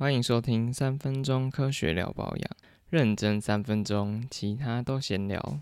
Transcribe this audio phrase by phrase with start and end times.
[0.00, 2.48] 欢迎收听三分钟科学聊保养，
[2.88, 5.58] 认真三分钟，其他都闲聊。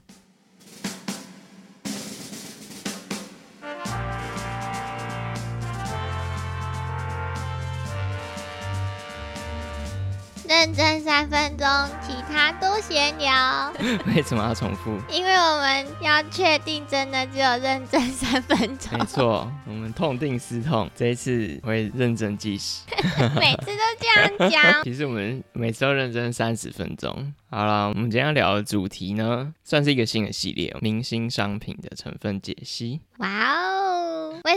[10.57, 11.67] 认真三分钟，
[12.01, 13.71] 其他都闲聊。
[14.09, 14.99] 为什么要重复？
[15.11, 18.99] 因为我们要确定真的只有认真三分钟。
[18.99, 22.85] 没错，我们痛定思痛，这一次会认真计时。
[23.39, 24.07] 每次都这
[24.47, 24.81] 样讲。
[24.83, 27.35] 其实我们每次都认真三十分钟。
[27.51, 33.03] 好了，我们今天要聊的主题呢，算是一个新的系列——明星商品的成分解析。
[33.19, 33.86] 哇哦！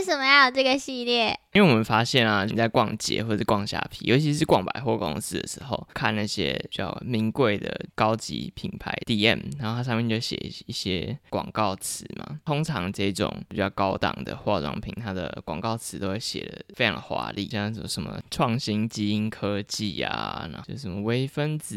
[0.00, 1.38] 为什么要有这个系列？
[1.52, 12.40] 因为我们发现啊，你在逛街或者逛虾皮，尤其是逛百货公司的时候，看那些比较名贵的高级品牌 DM，然后它上面就写一些广告词嘛。
[12.46, 21.76] 通常这种比较高档的化妆品，它的广告词都会写的非常华丽，像什么什么创新基因科技啊，然后就什么微分子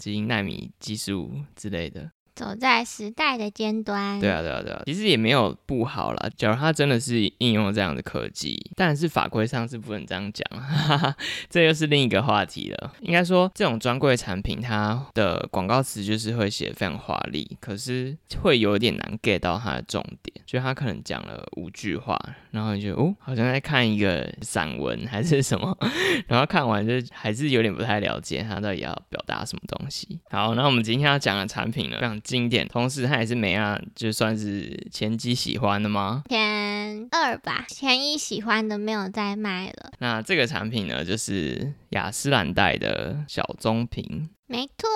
[0.00, 2.10] 基因纳米技术之类的。
[2.34, 4.20] 走在时代的尖端。
[4.20, 6.30] 对啊，对啊，对啊，其实也没有不好啦。
[6.36, 11.16] 假如它真的是应用这样的科技，但是法规上是不能这样讲，哈哈，
[11.50, 12.92] 这又是另一个话题了。
[13.00, 20.31] 应该说，这种专柜产品，它的广告词就是会写非常华丽，可是会有点难 get 到它的重点。
[20.52, 22.14] 就他可能讲了五句话，
[22.50, 25.74] 然后你就哦，好像在看一个散文还是什么，
[26.28, 30.20] 然后看完就还是有点不太了解他到底要表达什么东西。
[30.28, 36.22] 好，那我们今天要讲的产品呢，非常经典，同时它也是美亚就算是前几喜欢的吗？
[36.28, 39.90] 前二吧，前一喜欢的没有再卖了。
[40.00, 44.86] 那这个产品呢，就是雅诗兰黛的小棕瓶，没错，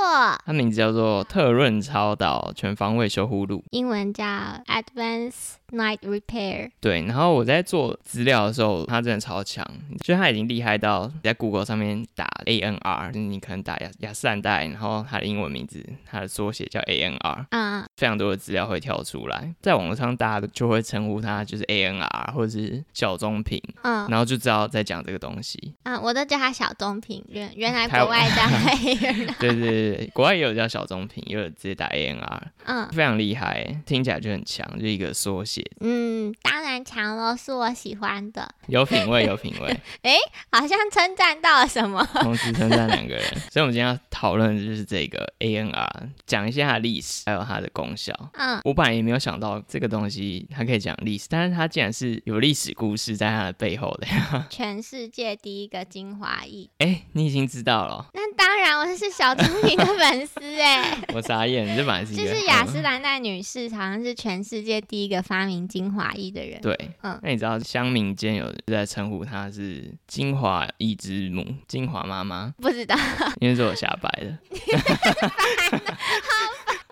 [0.45, 3.65] 它名字叫做特润超导全方位修护露。
[3.71, 4.23] 英文叫
[4.67, 6.71] Advanced Night Repair。
[6.81, 9.67] 对，然后我在做资料的时候，他真的超强，
[10.01, 25.75] 就他已经厉害到在 Google 上面打 ANR，就是你可能打雅雅诗兰黛，然后他的英文名字，他的缩写叫 ANR，嗯，非常多的资料会跳出来，在网络上大家就会称呼他就是 ANR 或者是小棕瓶，嗯然后就知道在讲这个东西。
[25.85, 29.35] 嗯，我都叫他小棕瓶，原原来国外叫 ANR。
[29.41, 39.81] 对对对对，国外也有叫小棕瓶，也有直接打 ANR，嗯非常厉害，听起来就很强，就一个缩写，嗯，当然强喽，是我喜欢的， 有品味，有品味，
[40.51, 42.07] 好像称赞到了什么。
[42.23, 43.25] 同时称赞两个人。
[43.51, 45.89] 所以，我们今天要讨论的就是这个 ANR，
[46.27, 48.13] 讲一下它的历史，还有它的功效。
[48.35, 54.07] 嗯，我本来也没有想到这个东西它可以讲历史，但是它竟然是有历史故事在它的背后的。
[54.51, 56.69] 全世界第一个精华液。
[56.79, 60.99] 哎，你已经知道了哦，那当然，我是小棕瓶的粉丝哎。
[61.15, 66.61] 我傻眼，这本来是一就是雅诗嗯兰黛女士，好像是全世界第一个发明精华液的人。
[66.61, 72.95] 对，嗯那你知道乡民间有在称呼她是精华一之母、精华妈妈，不知道，
[73.41, 74.39] 因为是我瞎掰的。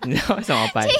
[0.06, 0.86] 你知道为什么要掰？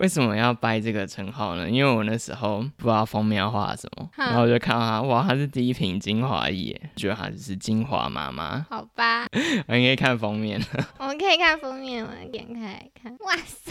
[0.00, 1.68] 为什么要掰这个称号呢？
[1.68, 8.64] 因为我那时候不知道封面要画什么，然后我就看到它，哇，它是第一瓶精华液，觉得它就是精华妈妈。
[8.70, 9.26] 好吧，
[9.68, 10.58] 我应该看封面，
[10.96, 13.14] 我们可以看封面，我们点开来看。
[13.20, 13.70] 哇塞，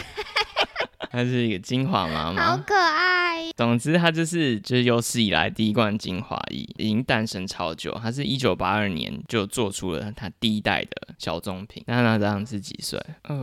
[1.10, 2.56] 它是一个精华妈妈好。
[2.58, 3.50] 可爱！
[3.56, 7.98] 总之，它就是就是有史以来第一罐精华液，已经诞生超久。
[8.00, 11.82] 它是一九八二年就做出了它第一代的小棕瓶。
[11.86, 13.00] 那那这样是几岁？
[13.24, 13.34] 二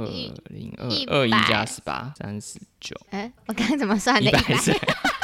[0.49, 4.29] 零二一二一加十八，三十九，哎、我刚刚怎么算的？
[4.29, 4.73] 一百岁。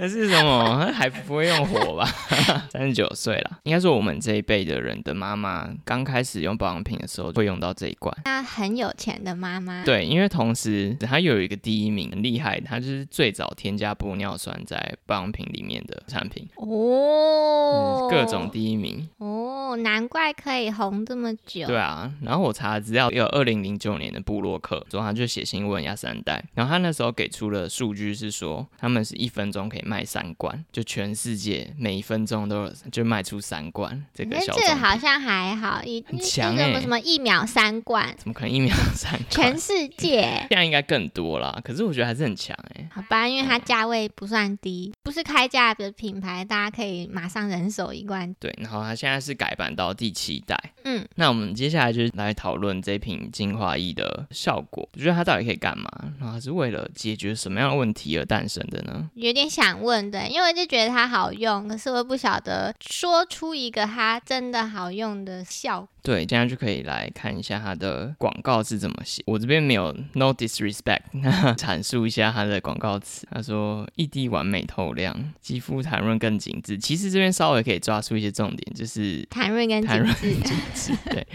[0.00, 0.84] 那是什么？
[0.86, 2.06] 他 还不会用火吧？
[2.70, 8.16] 三十九岁了，应该说我们这一辈的人的妈妈刚开始用保养品的时候会用到这一罐。
[8.24, 19.08] 那很有钱的妈妈，对，因为同时她又有一个第一名很厉害，她就是最早添加玻尿酸在保养品里面的产品，哦嗯，各种第一名。
[19.18, 19.37] 哦，
[19.76, 21.66] 难怪可以红这么久。
[21.66, 39.30] 对啊，然后我查资料，有二零零九年的布洛克，然后他就写信问亚三代，然后他那时候给出的数据是说，他们是一分钟可以卖三罐，就全世界每一分钟都有就卖出三罐这个小这个好像还好，一很强那个欸什么一秒三罐，怎么可能一秒三罐？
[39.30, 40.28] 全世界。
[40.48, 48.34] 这样应该更多啦，可是我觉得还是很强哎、好吧，因为它价位不算低，不是开价的品牌，大家可以马上人手一罐。
[48.40, 55.90] 对，然后它现在是改版到第七代，嗯，那我们接下来就是来讨论这瓶精华液的效果，我觉得它到底可以干嘛？
[56.18, 59.10] 然后它是为了解决什么样的问题而诞生的呢？
[59.14, 65.88] 有点想想问的，因为我就觉得它好用，可是我又不晓得说出一个它真的好用的效果。
[66.08, 69.22] 对，这样就可以来看一下它的广告是怎么写。
[69.26, 73.28] 我这边没有 no disrespect， 那阐述一下它的广告词。
[73.30, 76.78] 他说一滴完美透亮，肌肤弹润更紧致。
[76.78, 81.26] 其实这边稍微可以抓出一些重点，就是弹润跟弹润紧紧致，对。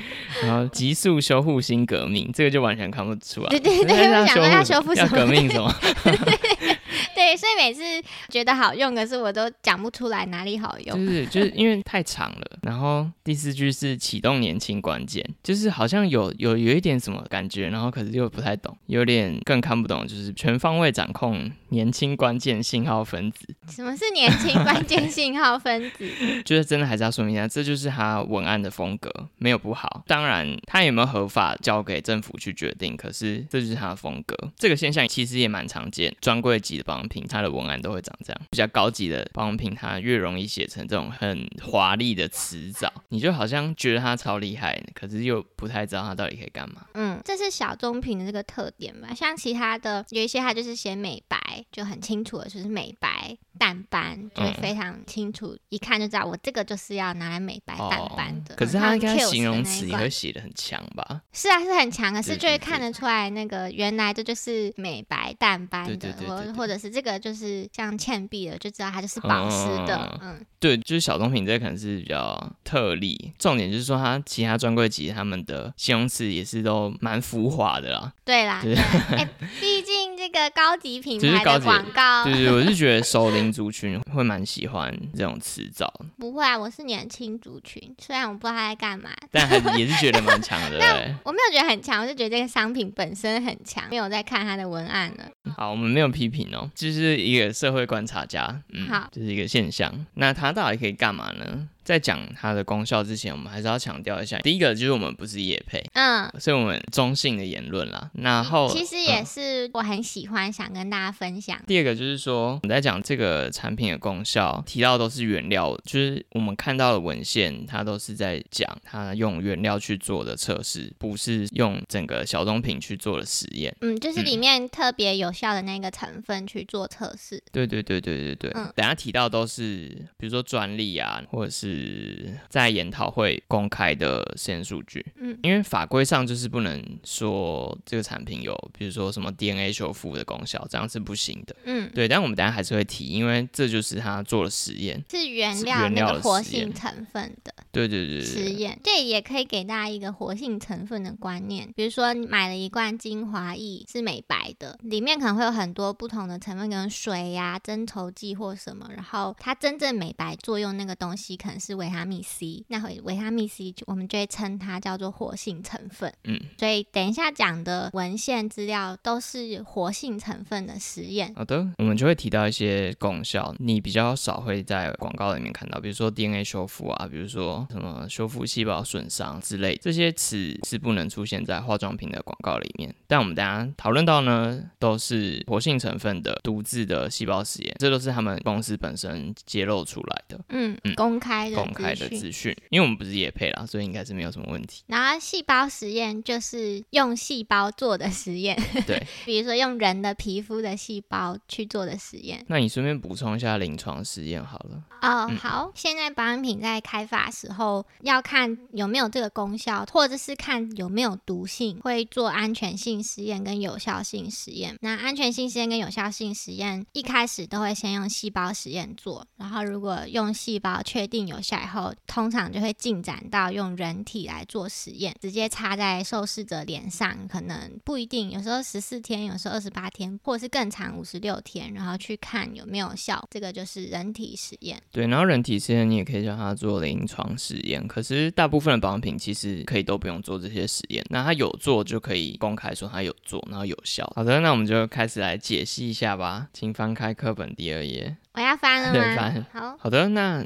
[0.42, 3.50] 然后急速修复新革命，这个就完全看不出来。
[3.50, 5.16] 对对对， 我想说要修复什么？
[5.20, 5.72] 要革命什么？
[7.24, 7.82] 对，所以每次
[8.28, 11.06] 觉得好用，可是我都讲不出来哪里好用。
[11.06, 12.60] 就是就 是因为太长了。
[12.64, 23.48] 然后第四句是启动年轻关键，就是好像有有有一点什么感觉，然后可是又不太懂，有点更看不懂，就是全方位掌控年轻关键信号分子。
[23.70, 26.06] 什么是年轻关键信号分子？
[26.44, 30.04] 就是真的还是要说明一下，这就是他文案的风格，没有不好。
[30.08, 34.36] 当然，他有没有合法交给政府去决定，可是这就是他的风格。
[34.58, 38.42] 这个现象其实也蛮常见，专柜级的保养品，它的文案都会长这样。
[38.50, 46.88] 比较高级的保养品，它越容易写成这种很华丽的词藻，你就好像觉得它超厉害，可是又不太知道它到底可以干嘛。
[46.96, 49.14] 嗯，这是小棕瓶的这个特点吧？
[49.14, 51.38] 像其他的有一些，它就是写美白，
[51.72, 58.56] 就很清楚的就是美白淡斑，就非常清楚，一看就知道我这个就是要拿来美白淡斑的。
[58.56, 61.22] 可是它应该形容词也会写的很强吧？
[61.32, 70.20] 是啊，是很强，可是就会看得出来那个原来这就是美白淡斑的，或或者是这个就是像倩碧的，就知道它就是保湿的。
[70.22, 78.14] 嗯，对，就是小棕瓶这可能是比较特例，重点就是说它其他专柜级他们的形容词也是都蛮浮华的啦。
[78.24, 78.64] 对啦，
[79.12, 79.30] 哎，
[79.60, 85.94] 毕竟这个高级品牌的广告，对对，我是觉得熟龄族群会蛮喜欢这种词藻。
[86.18, 90.80] 不会啊，我是年轻族群，虽然我不知道他在干嘛， 但还也是觉得蛮强的。
[90.80, 95.26] 对，我没有觉得很强，我就觉得这个商品本身很强，没有在看它的文案了。
[95.58, 100.06] 好，我们没有批评哦，就是一个社会观察家，嗯，好，就是一个现象。
[100.16, 101.68] 那它到底可以干嘛呢？
[101.84, 108.10] 在讲它的功效之前，我们还是要强调一下，第一个就是我们不是叶配，嗯，所以我们中性的言论啦。
[108.14, 111.62] 然后其实也是我很喜欢，想跟大家分享。
[111.68, 123.76] 第二个就是说，我们在讲这个产品的功效，提到都是原料，就是我们看到的文献，它都是在讲它用原料去做的测试，不是用整个小棕瓶去做的实验。
[123.82, 127.40] 嗯，就是里面特别有效的那个成分去做测试。
[127.52, 128.52] 对对对对对对。
[128.56, 132.34] 嗯，等下提到都是，比如说专利啊，或者是。
[132.50, 142.08] 在研讨会公开的实验数据，嗯，因为法规上就是不能说这个产品有，比如说什么 DNA 修复的功效，这样是不行的，嗯，对。
[142.08, 148.80] 但我们等下还是会提，因为这就是他做了实验，是原料那个活性成分的，对对对实验。
[148.84, 161.54] 这也可以给大家一个活性成分的观念，比如说你买了一罐精华液是美白的，里面可能会有很多不同的成分，跟水呀、增稠剂或什么，然后它真正美白作用那个东西可能。
[161.64, 166.14] 是维他命 C，那维维他命 C 我们就会称它叫做活性成分。
[166.26, 171.34] 嗯，所以等一下讲的文献资料都是活性成分的实验。
[171.36, 182.94] 好的，我们就会提到一些功效，你比较少会在广告里面看到，比如说 DNA 修复啊，比如说什么修复细胞损伤之类，这些词是不能出现在化妆品的广告里面。
[183.08, 190.40] 但我们大家讨论到呢，都是活性成分的独自的细胞实验，这都是他们公司本身揭露出来的。
[190.50, 191.56] 嗯嗯，公开的。
[191.56, 194.84] 公开的资讯，因为我们不是也配啦，所以应该是没有什么问题。
[194.86, 198.56] 然后细胞实验就是用细胞做的实验，
[198.86, 202.46] 对， 比如说用人的皮肤的细胞去做的实验。
[202.48, 204.84] 那你顺便补充一下临床实验好了。
[205.02, 214.78] 哦，好，现在保养品在开发时候要看有没有这个功效，或者是看有没有毒性，会做安全性实验跟有效性实验。
[214.82, 233.26] 那安全性实验跟有效性实验一开始都会先用细胞实验做，然后如果用细胞确定有效以后，通常就会进展到用人体来做实验，直接插在受试者脸上，可能不一定，有时候十四天，有时候二十八天，或者是更长五十六天，然后去看有没有效。
[233.30, 234.82] 这个就是人体实验。
[234.92, 244.12] 对，然后人体实验你也可以叫它做临床实验，可是大部分的保养品其实可以都不用做这些实验，那它有做就可以公开说它有做，然后有效。
[244.16, 248.16] 好的，那我们就开始来解析一下吧，请翻开课本第二页。
[248.34, 249.00] 我要翻了吗？
[249.16, 249.46] 翻。
[249.54, 250.46] 好好的，那 我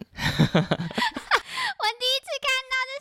[2.00, 2.48] 第一次看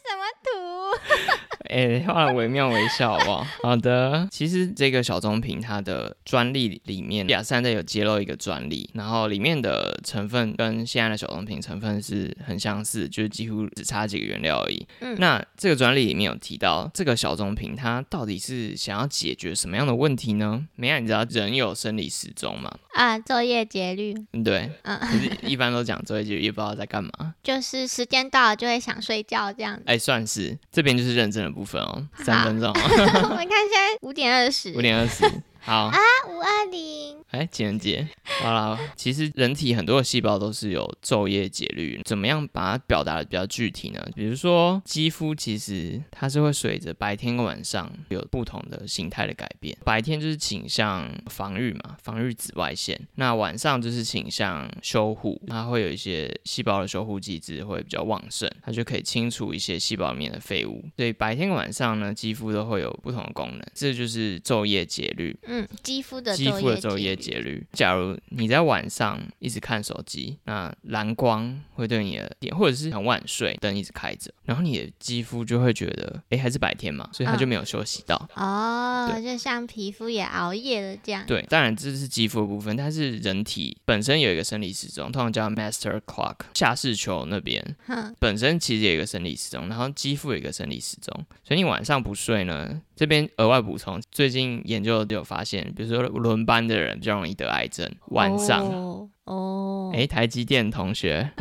[0.09, 1.37] 什么图？
[1.69, 3.47] 哎，画的惟妙惟肖，好不好？
[3.65, 14.87] 好的，其实这个小棕瓶它的专利里面，雅诗兰黛有揭露一个专利，然后里面的成分跟现在的小棕瓶成分是很相似，就是几乎只差几个原料而已。
[15.01, 20.65] 嗯那这个专利里面有提到，这个小棕瓶它到底是想要解决什么样的问题呢？
[20.77, 22.73] 梅亚，你知道人有生理时钟吗？
[22.95, 24.99] 啊，昼夜节律，嗯对，嗯，
[25.43, 27.35] 一般都讲昼夜节律，也不知道在干嘛。
[27.43, 29.83] 就是时间到了就会想睡觉这样子。
[29.87, 35.25] 哎，算是这边就是认证的部分哦，三分钟， 我们看现在五点二十，五点二十，
[35.67, 35.97] 好啊。
[36.29, 38.07] 五二零，哎，情人节，
[38.43, 44.07] 好了，其实人体很多的细胞都是有昼夜节律，怎么样把它表达的比较具体呢？
[44.15, 49.77] 比如说肌肤，其实它是会随着白天跟晚上有不同的形态的改变。
[49.85, 60.85] 白天就是倾向防御嘛，防御紫外线；那晚上就是倾向修护，它会有一些细胞的修护机制会比较旺盛，它就可以清除一些细胞里面的废物。
[60.97, 65.35] 所以白天跟晚上呢，肌肤都会有不同的功能，这就是昼夜节律。
[65.47, 67.65] 嗯，肌肤的肌肤的昼昼夜节律。
[67.73, 78.17] 假如你在晚上一直看手机，那蓝光会对你的眼，或者是很晚睡，灯一直开着，然后你的肌肤就会觉得，哎，还是白天嘛，所以它就没有休息到。
[78.35, 81.25] 哦，对就像皮肤也熬夜了这样。
[81.27, 86.37] 对，当然这是肌肤的部分，但是人体本身有一个生理时钟，通常叫 master clock。
[86.55, 87.77] 下视球那边，
[88.19, 99.09] 本身其实也有一个生理时钟，然后肌肤有一个生理时钟，所以你晚上不睡呢，这边额外补充，最近研究都有发现，比如说轮班的人比较容易得癌症，晚上。
[99.27, 101.31] 哦，哎、台积电同学，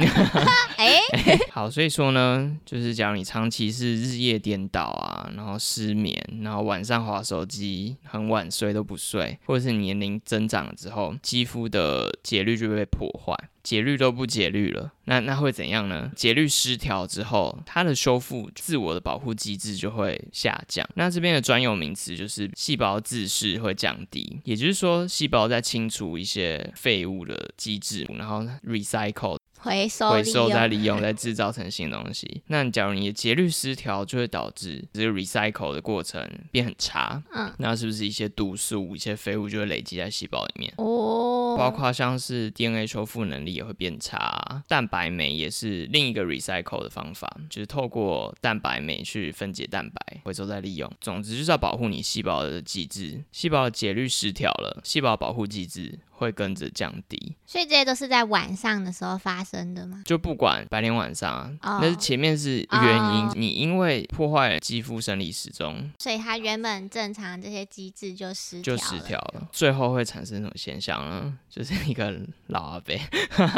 [0.77, 1.00] 哎，
[1.51, 13.36] 好，所以说呢，就是假如你长期是日夜颠倒啊，然后失眠，然后晚上划手机，很晚睡都不睡，或者是年龄增长了之后，肌肤的节律就会被破坏。
[13.62, 16.12] 节律都不节律了，那那会怎样呢？
[16.15, 20.88] 节律失调之后，它的修复、自我的保护机制就会下降。
[20.94, 32.44] 那这边的专有名词就是细胞自噬会降低，也就是说，细胞在清除一些废物的机制，然后 recycle 回收回收再，利用，再制造成新的东西。
[32.48, 37.22] 那假如你的节律失调，就会导致这个 recycle 的过程变很差。
[37.34, 40.72] 嗯，那是不是一些毒素、一些废物就会累积在细胞里面？
[40.77, 50.91] 哦，包括像是 DNA 修复能力也会变差，蛋白酶也是另一个 recycle 的方法，就是透过蛋白酶去分解蛋白，回收再利用。
[51.01, 57.35] 总之就是要保护你细胞的机制，细胞的节律失调了，细胞保护机制会跟着降低。
[57.45, 60.01] 所以这些都是在晚上的时候发生的吗？
[60.05, 68.77] 就不管白天晚上那是前面是原因，哦你因为破坏了肌肤生理时钟，所以它原本正常这些机制就失调就了。
[68.77, 71.38] 失调了，最后会产生什么现象呢？
[71.50, 72.14] 就是一个
[72.48, 72.96] 老阿伯。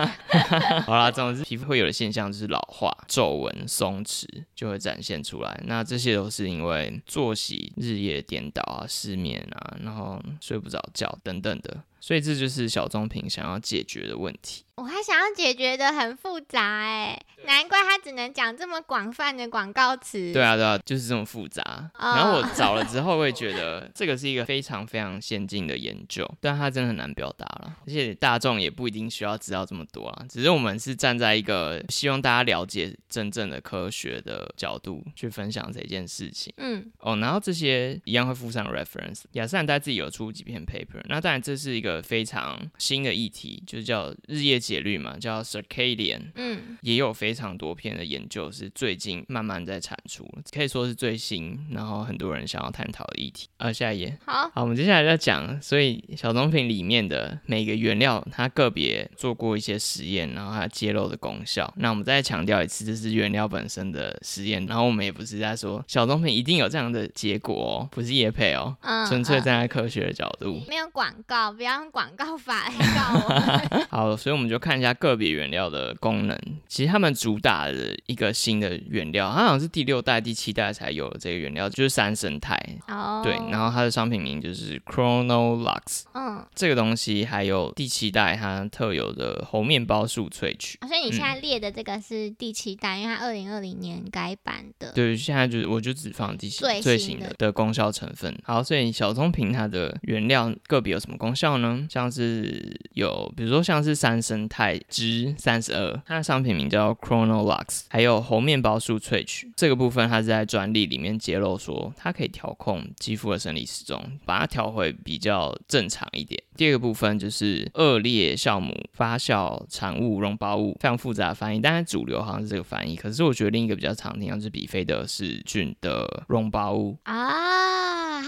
[0.85, 4.25] 好啦，总之皮肤会有的现象就是老化、皱纹、松弛
[4.55, 5.61] 就会展现出来。
[5.65, 11.77] 那这些都是因为作息日夜颠倒啊、失眠啊，然后睡不着觉等等的。
[12.07, 14.63] 所以这就是小棕瓶想要解决的问题。
[14.75, 20.31] 我还想要解决的很复杂哎，难怪他只能讲这么广泛的广告词。
[20.31, 21.61] 对啊，对啊，就是这么复杂。
[21.95, 30.25] 哦然后我找了之后，会觉得 这个是一个非常非常先进的研究，但它真的很难表达了，而且大众也不一定需要知道这么多啊。
[30.29, 36.53] 只是我们是站在一个希望大家了解真正的科学的角度去分享这件事情。
[36.57, 39.23] 嗯，哦，然后这些一样会附上 reference。
[39.31, 46.21] 雅诗兰黛自己有出几篇 paper，那当然这是一个非常新的议题，就是叫日夜节律嘛，叫 circadian。
[46.35, 53.47] 嗯，也有非常多篇的研究是最近慢慢在产出，可以说是最新，然后很多人想要探讨的议题。
[53.57, 54.17] 呃，下一页。
[54.25, 61.71] 好，好，我们接下来要讲，所以小棕瓶里面的每个原料，它个别做过一些实验，然后它揭露的功效。
[61.77, 70.61] 那我们再强调一次，这是原料本身的实验，然后我们也不是在说小棕瓶一定有这样的结果哦，不是叶配哦，嗯，纯粹嗯站在科学的角度。
[70.67, 73.85] 没有广告，不要用广告法来告我。
[73.89, 76.37] 好，所以我们就看一下个别原料的功能。
[76.67, 82.57] 其实他们主打的一个新的原料，它好像是第六代、第七代才有的这个原料，就是三生态。
[82.87, 86.03] 哦，对，然后它的商品名就是 Chronolux。
[86.13, 90.77] 嗯，这个东西还有第七代它特有的猴面包树萃取。
[90.81, 94.91] 哦所以你现在列的这个是第七代，因为它二零二零年改版的。
[94.93, 98.37] 对，现在就是我就只放最新最最新的新的的功效成分。
[98.43, 101.66] 好，所以小棕瓶它的原料个别有什么功效呢？
[101.89, 116.41] 像是有比如说像是三生态之三十二，它的商品名叫 Chronolux，还有猴面包树萃取这个部分，它是在专利里面揭露说它可以调控肌肤的生理时钟，把它调回比较正常一点。
[116.55, 122.95] 第二个部分就是恶劣酵母发酵产物溶胞物，非常复杂的翻译，但是主流好像是这个翻译。
[122.95, 127.86] 可是我觉得另一个比较常听到是比菲德氏菌的溶胞物啊，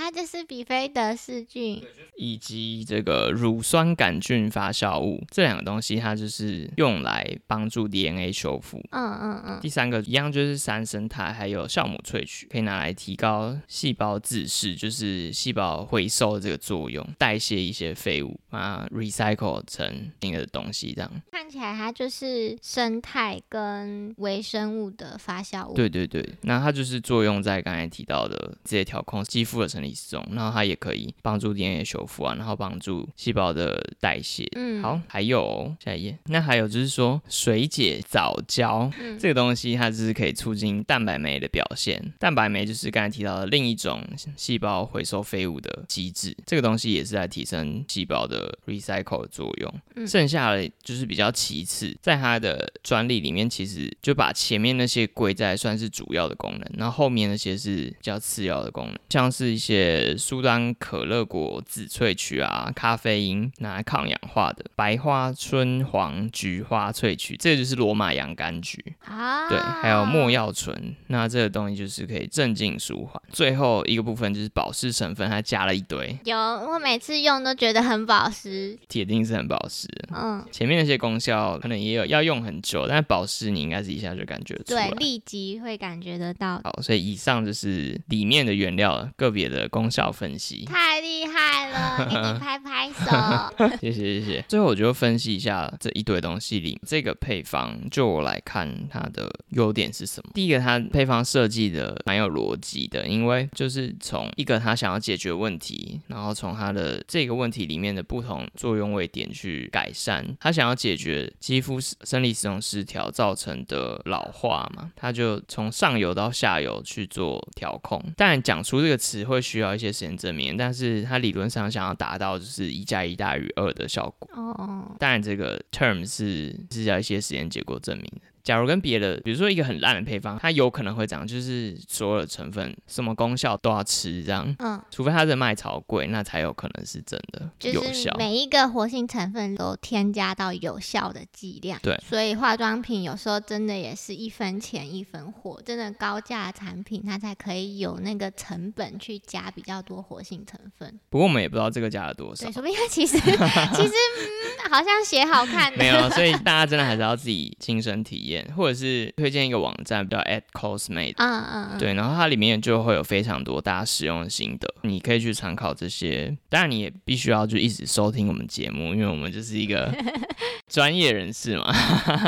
[0.10, 1.80] 它就是比菲德氏菌，
[2.18, 8.84] 以及这个乳酸杆菌发酵物这两个东西，它就是用来帮助 DNA 修复。
[8.90, 9.60] 嗯嗯嗯。
[9.62, 25.76] 第三个一样就是三生态，还有酵母萃取，可以拿来提高细胞自噬，就是细胞回收的这个作用，代谢一些废物啊，recycle 成新的东西，这样看起来它就是生态跟微生物的发酵物。
[25.76, 34.48] 对对对，那它就是作用在刚才提到的这些调控肌肤的生理时钟，然后它也可以帮助 DNA 修复啊，然后帮助细胞的代谢。
[34.56, 38.90] 嗯，好，还有下一页，那还有就是说水解藻胶
[39.20, 42.14] 这个东西，它就是可以促进蛋白酶的表现。
[42.18, 44.02] 蛋白酶就是刚才提到的另一种
[44.36, 50.08] 细胞回收废物的机制，这个东西也是在提升细胞的 recycle 的作用。
[50.08, 73.22] 剩下的就是比较其次，在它的专利里面，其实就把前面那些归在算是主要的功能，然后后面那些是比较次要的功能，像是一些苏丹可乐果籽萃取啊、咖啡因拿来抗氧化的、白花春黄菊花萃取，这就是罗马洋甘菊啊，对，还有莫药醇，那这个东西就是可以镇静舒缓。
[73.30, 79.88] 最后一个部分就是保湿成分，它加了一堆，有我每次用都觉得很保湿，铁定是很保湿。
[80.12, 86.60] 嗯，前面那些功效可能也有要用很久，但保湿你应该是一下就感觉出来，对，立即会感觉得到。
[86.64, 94.44] 好，所以以上就是里面的原料个别的功效分析，太厉害了， 给你拍拍手， 谢谢谢谢。
[94.48, 100.32] 最后我就分析一下这一堆东西里这个配方，就我来看它的优点是什么。
[100.34, 110.26] 第一个，它配方设计的蛮有逻辑的，因为就是从一个他想要解决问题，然后从他的这个问题里面的不同作用位点去改善。
[110.40, 118.02] 他想要解决肌肤生理使用失调造成的老化嘛，他就从上游到下游去做调控。
[118.16, 124.30] 当然，讲出这个词会需要一些实验证明，但是它理论上想要达到就是一加一大于二的效果。
[124.34, 128.22] 哦，当然这个 term 是是要一些实验结果证明的。
[128.50, 138.12] 假如跟别的，比如说一个很烂的配方，它有可能会这样，就是所有的成分什么功效都要吃这样，嗯，除非它的卖超贵，那才有可能是真的有效。
[138.18, 151.00] 每一个活性成分都添加到有效的剂量，对，所以化妆品有时候真的也是一分钱一分货，真的高价产品它才可以有那个成本去加比较多活性成分。
[151.12, 158.39] 不过我们也不知道这个加了多少，对，说不定其实 其实嗯，好像写好看，没有，所以大家真的还是要自己亲身体验。
[158.56, 166.36] 或者是推荐一个网站叫 At Cosmate，嗯嗯对，然后它里面就会有非常多大家使用的心得，你可以去参考这些。
[166.50, 169.94] 当然，你也必须要就一直收听我们节目，因为我们就是一个
[170.68, 171.72] 专业人士嘛。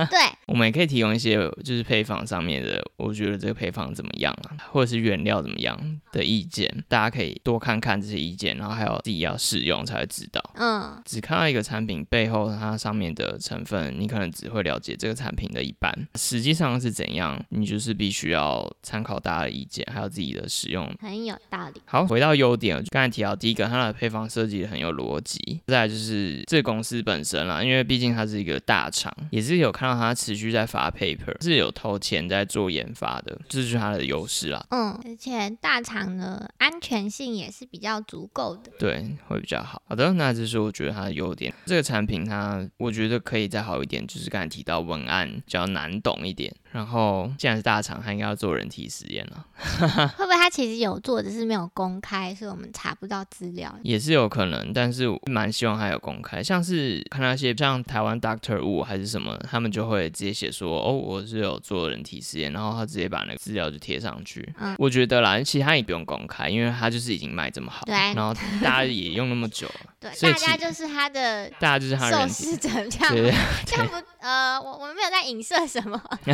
[0.09, 10.41] 对， 我们也可以提供一些就是配方上面的，我觉得这个配方怎么样啊，或者是原料怎么样的意见，大家可以多看看这些意见，然后还有自己要试用才会知道。
[10.55, 16.00] 嗯，只看到一个产品背后它上面的成分，你可能只会了解这个产品的一半。
[16.15, 21.81] 实际上是怎样，你就是必须要参考大家的意见，还有自己的使用，很有道理。
[21.85, 25.61] 好，回到优点，刚才提到第一个，它的配方设计很有逻辑。
[25.67, 34.65] 再来就是这个公司本身啦，因为毕竟它是一个大厂，也是有看到它持续在发 paper，是有投钱在做研发的，这就是它的优势啦。
[34.69, 39.81] 嗯，而且大厂的安全性也是比较足够的，对，会比较好。
[39.87, 41.53] 好的，那这是我觉得它的优点。
[41.65, 46.53] 这个产品它，我觉得可以再好一点，就是刚才提到文案比较难懂一点。
[46.71, 49.45] 然后，既然是大厂，他应该要做人体实验了。
[50.17, 53.73] 会不会他其实有做，只是没有公开，所以我们查不到资料？
[53.83, 56.41] 也是有可能，但是蛮希望他有公开。
[56.41, 64.47] 像是看那些像台湾 Doctor Wu 还是什么，他们就会直接写说，哦，我是有做人体实验，然后他直接把那个资料就贴上去。
[64.57, 69.91] 嗯，我觉得啦，其实他也不用公开，因为他就是已经卖这么好，对，然后大家也用那么久了。
[69.99, 73.35] 对，大家就是他的，大家就是他受试者这样，
[73.67, 76.31] 这样不呃，我我们没有在影射什么， 毕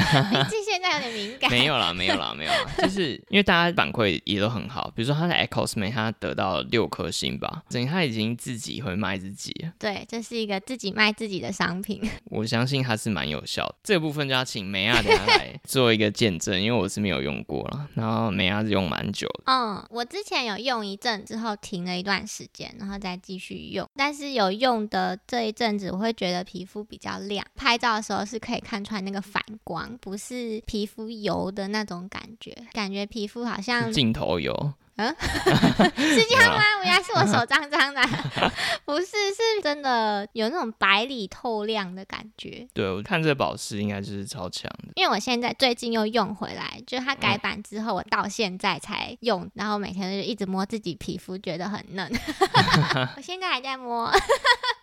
[0.50, 1.52] 竟现在有点敏感。
[1.52, 9.54] 没有啦，没有啦，没有啦，就是因为大家反馈也都很好，比如说他的 Ecosme，他得到六颗星吧，等于他已经自己会卖自己。
[9.78, 12.02] 对，这是一个自己卖自己的商品。
[12.26, 19.44] 我相信它是蛮有效的，这个部分就要请梅亚等下来做一个见证，因为我是没有用过了，然后梅亚是用蛮久的。
[19.46, 23.88] 嗯，我之前有用一阵之后停了一段时间，然后再继续用。
[23.96, 34.74] 但是有用的这一阵子，我会觉得皮肤比较亮，拍照的时候是可以看出来那个反光，不是皮肤油的那种感觉，感觉皮肤好像镜头油。
[35.00, 36.64] 嗯， 是这样吗？
[36.84, 38.02] 原来是我手脏脏的，
[38.84, 42.68] 不是，是真的有那种白里透亮的感觉。
[42.74, 44.94] 对，我看这保湿应该就是超强的。
[44.96, 52.12] 因为我现在最近又用回来，就是它改版之后，我到现在才用，然后每天就一直摸自己皮肤，觉得很嫩。
[53.16, 54.12] 我现在还在摸，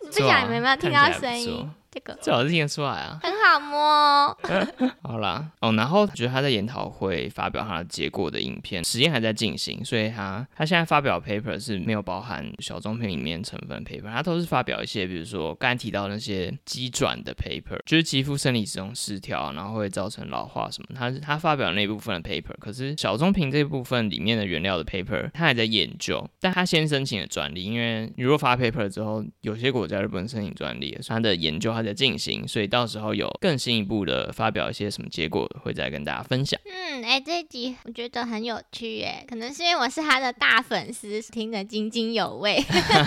[0.06, 1.68] 不晓得你们有没有听到声音？
[1.94, 4.36] 这个最好是听得出来啊，很好摸。
[5.02, 20.88] 好啦，哦，然后觉得他在研讨会发表他的结果的影片，实验还在进行，所以他他现在发表 paper 是没有包含小棕瓶里面成分 paper，他都是发表一些，比如说刚才提到那些肌转的 paper，就是肌肤生理使用失调，然后会造成老化什么。
[20.96, 36.58] 他他发表那部分的 paper，可是小棕瓶这部分里面的原料的 paper，他还在研究，但他先申请了专利，因为你如果发 paper 之后，有些国家就不能申请专利，所以他的研究还在进行，所以到时候有更进一步的发表一些什么结果，会再跟大家分享。
[36.64, 42.62] 嗯，哎，这一集我觉得很有趣，哎，可能是因为我是他的大粉丝，听得津津有味。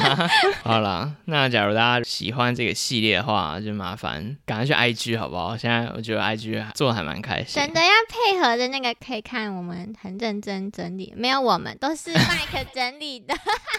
[0.64, 5.58] 好了，那假如大家喜欢这个系列的话，就麻烦赶快去 IG 好不好？
[5.58, 7.62] 现在我觉得 IG 做的还蛮开心。
[7.62, 13.34] 真的要配合的那个，可以看我们很认真整理，没有我们都是麦克整理的，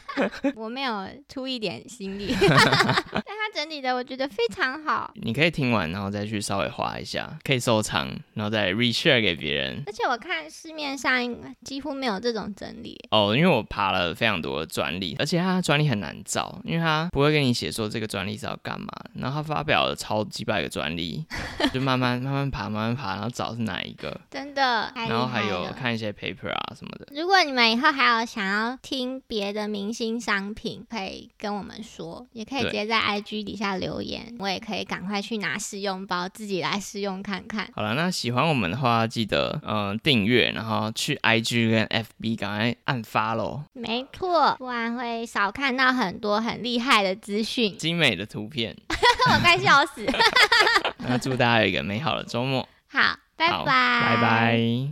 [0.57, 4.88] 我没有出一点心力， 但他整理的我觉得非常好。
[5.15, 9.83] 你可以听完，然后再去稍微划一下，可以收藏，然后再 reshare 给别人。
[9.87, 11.21] 而且我看市面上
[11.65, 18.89] 几乎没有这种整理哦，因为我爬了非常多的专利，而且它专利很难找，因为它不会跟你写说这个专利是要干嘛。
[19.15, 21.25] 然后他发表了超几百个专利，
[21.75, 24.19] 就慢慢慢慢爬，慢慢爬，然后找是哪一个。
[24.31, 27.09] 真的，然后还有看一些 paper 啊什么的。
[27.11, 37.69] 如果你们以后还有想要听别的明星商品，可以跟我们说，也可以直接在 IG 底下留言，我也可以赶快去拿试用包自己来试用看看。
[37.75, 43.63] 好了，那喜欢我们的话，记得嗯订阅，然后去 IG 跟 FB 赶快按发喽。
[43.73, 48.77] 没错，不然会少看到很多很厉害的资讯，精美的图片。
[49.31, 50.07] 我快笑死。
[51.07, 52.67] 那祝大家有一个美好的周末。
[52.91, 54.89] 好，拜拜，拜拜。